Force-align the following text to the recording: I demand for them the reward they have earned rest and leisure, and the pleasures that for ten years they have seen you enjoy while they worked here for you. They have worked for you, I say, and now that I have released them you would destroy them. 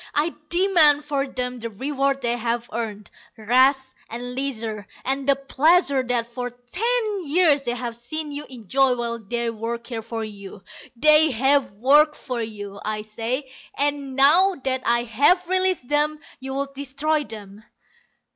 I 0.15 0.33
demand 0.49 1.05
for 1.05 1.27
them 1.27 1.59
the 1.59 1.69
reward 1.69 2.23
they 2.23 2.35
have 2.35 2.67
earned 2.73 3.11
rest 3.37 3.93
and 4.09 4.33
leisure, 4.33 4.87
and 5.05 5.29
the 5.29 5.35
pleasures 5.35 6.07
that 6.07 6.25
for 6.25 6.49
ten 6.49 7.27
years 7.27 7.61
they 7.61 7.75
have 7.75 7.95
seen 7.95 8.31
you 8.31 8.45
enjoy 8.47 8.95
while 8.95 9.19
they 9.19 9.51
worked 9.51 9.89
here 9.89 10.01
for 10.01 10.23
you. 10.23 10.63
They 10.95 11.29
have 11.29 11.73
worked 11.73 12.15
for 12.15 12.41
you, 12.41 12.81
I 12.83 13.03
say, 13.03 13.51
and 13.77 14.15
now 14.15 14.55
that 14.63 14.81
I 14.87 15.03
have 15.03 15.47
released 15.47 15.87
them 15.87 16.17
you 16.39 16.55
would 16.55 16.73
destroy 16.73 17.23
them. 17.23 17.63